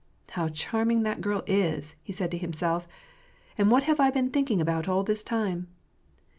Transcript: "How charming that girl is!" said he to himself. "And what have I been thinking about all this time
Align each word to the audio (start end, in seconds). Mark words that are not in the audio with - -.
"How 0.31 0.47
charming 0.49 1.03
that 1.03 1.21
girl 1.21 1.43
is!" 1.45 1.95
said 2.09 2.33
he 2.33 2.39
to 2.39 2.41
himself. 2.41 2.87
"And 3.55 3.69
what 3.69 3.83
have 3.83 3.99
I 3.99 4.09
been 4.09 4.31
thinking 4.31 4.59
about 4.59 4.87
all 4.87 5.03
this 5.03 5.21
time 5.21 5.67